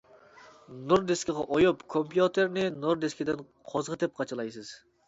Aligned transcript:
نۇر 0.91 1.03
دىسكىغا 1.11 1.45
ئويۇپ، 1.57 1.83
كومپيۇتېرنى 1.97 2.65
نۇر 2.81 3.05
دىسكىدىن 3.07 3.47
قوزغىتىپ 3.75 4.23
قاچىلايسىز. 4.23 4.77